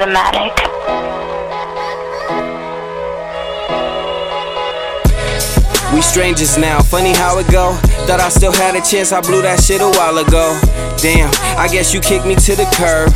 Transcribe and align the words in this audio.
automatic. 0.00 0.56
We 5.92 6.00
strangers 6.00 6.56
now, 6.56 6.80
funny 6.80 7.12
how 7.12 7.38
it 7.38 7.50
go. 7.50 7.74
Thought 8.06 8.20
I 8.20 8.28
still 8.30 8.52
had 8.52 8.76
a 8.76 8.80
chance, 8.80 9.12
I 9.12 9.20
blew 9.20 9.42
that 9.42 9.60
shit 9.62 9.82
a 9.82 9.90
while 9.90 10.16
ago. 10.18 10.58
Damn, 11.02 11.30
I 11.58 11.68
guess 11.68 11.92
you 11.92 12.00
kicked 12.00 12.24
me 12.24 12.34
to 12.36 12.56
the 12.56 12.64
curb. 12.76 13.12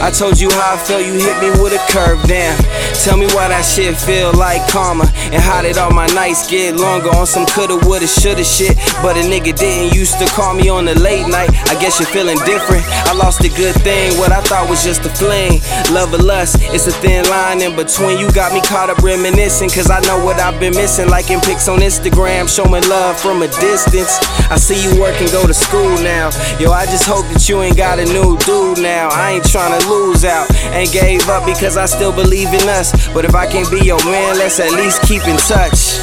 I 0.00 0.10
told 0.10 0.38
you 0.38 0.48
how 0.50 0.74
I 0.74 0.78
felt, 0.78 1.02
you 1.04 1.18
hit 1.18 1.36
me 1.42 1.50
with 1.58 1.74
a 1.74 1.82
curve. 1.90 2.22
Damn, 2.30 2.54
tell 3.02 3.18
me 3.18 3.26
why 3.34 3.50
that 3.50 3.66
shit 3.66 3.98
feel 3.98 4.32
like 4.32 4.62
karma. 4.70 5.10
And 5.34 5.42
how 5.42 5.60
did 5.60 5.76
all 5.76 5.90
my 5.90 6.06
nights 6.14 6.48
get 6.48 6.76
longer 6.76 7.10
on 7.10 7.26
some 7.26 7.44
coulda, 7.46 7.82
woulda, 7.82 8.06
shoulda 8.06 8.44
shit? 8.44 8.78
But 9.02 9.18
a 9.18 9.26
nigga 9.26 9.58
didn't 9.58 9.92
used 9.98 10.18
to 10.22 10.26
call 10.30 10.54
me 10.54 10.68
on 10.70 10.86
the 10.86 10.94
late 10.94 11.26
night. 11.26 11.50
I 11.66 11.74
guess 11.82 11.98
you're 11.98 12.08
feeling 12.08 12.38
different. 12.46 12.86
I 13.10 13.12
lost 13.12 13.42
a 13.42 13.50
good 13.50 13.74
thing, 13.82 14.16
what 14.22 14.30
I 14.30 14.40
thought 14.42 14.70
was 14.70 14.84
just 14.84 15.02
a 15.02 15.10
fling. 15.10 15.60
Love 15.90 16.14
or 16.14 16.22
lust, 16.22 16.62
it's 16.70 16.86
a 16.86 16.94
thin 17.02 17.26
line 17.26 17.60
in 17.60 17.74
between. 17.74 18.18
You 18.22 18.30
got 18.30 18.54
me 18.54 18.62
caught 18.62 18.90
up 18.90 19.02
reminiscing, 19.02 19.68
cause 19.68 19.90
I 19.90 19.98
know 20.06 20.22
what 20.24 20.38
I've 20.38 20.60
been 20.60 20.78
missing. 20.78 21.10
Like 21.10 21.30
in 21.30 21.40
pics 21.40 21.66
on 21.66 21.80
Instagram, 21.80 22.46
showing 22.46 22.86
love 22.86 23.18
from 23.18 23.42
a 23.42 23.48
distance. 23.58 24.14
I 24.46 24.56
see 24.62 24.78
you 24.78 24.94
work 25.00 25.18
and 25.20 25.30
go 25.34 25.44
to 25.44 25.54
school 25.54 25.90
now. 26.06 26.30
Yo, 26.62 26.70
I 26.70 26.86
just 26.86 27.04
hope 27.04 27.26
that 27.34 27.48
you 27.48 27.60
ain't 27.62 27.76
got 27.76 27.98
a 27.98 28.06
new 28.06 28.38
dude 28.46 28.78
now. 28.78 29.08
I 29.10 29.32
ain't 29.32 29.44
tryna 29.44 29.87
lose 29.88 30.24
out. 30.24 30.46
Ain't 30.76 30.92
gave 30.92 31.28
up 31.28 31.44
because 31.46 31.76
I 31.76 31.86
still 31.86 32.12
believe 32.12 32.48
in 32.48 32.68
us. 32.68 32.92
But 33.08 33.24
if 33.24 33.34
I 33.34 33.46
can't 33.46 33.70
be 33.70 33.80
your 33.80 34.02
man, 34.04 34.36
let's 34.36 34.60
at 34.60 34.72
least 34.72 35.02
keep 35.02 35.26
in 35.26 35.36
touch. 35.36 35.98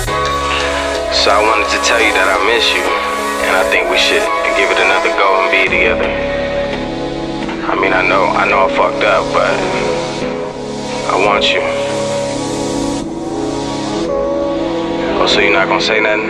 So 1.13 1.31
I 1.31 1.39
wanted 1.41 1.69
to 1.71 1.79
tell 1.85 2.01
you 2.01 2.11
that 2.11 2.27
I 2.27 2.37
miss 2.49 2.65
you, 2.73 2.83
and 3.47 3.55
I 3.55 3.63
think 3.71 3.89
we 3.89 3.97
should 3.97 4.25
give 4.57 4.69
it 4.71 4.79
another 4.79 5.11
go 5.15 5.27
and 5.41 5.51
be 5.51 5.63
together. 5.69 6.09
I 7.71 7.75
mean, 7.75 7.93
I 7.93 8.07
know, 8.07 8.25
I 8.25 8.47
know 8.47 8.65
I 8.65 8.69
fucked 8.75 9.03
up, 9.03 9.23
but 9.33 9.55
I 11.09 11.15
want 11.25 11.53
you. 11.53 11.61
Oh, 15.17 15.27
so 15.27 15.39
you're 15.39 15.51
not 15.51 15.67
gonna 15.67 15.81
say 15.81 15.99
nothing? 15.99 16.29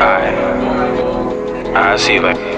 Alright. 0.00 0.34
Alright, 1.68 1.98
see 1.98 2.14
you 2.14 2.20
later. 2.20 2.57